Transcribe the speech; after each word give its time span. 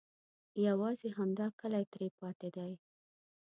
یوازې 0.67 1.09
همدا 1.17 1.47
کلی 1.59 1.83
ترې 1.91 2.07
پاتې 2.19 2.49
دی. 2.55 2.71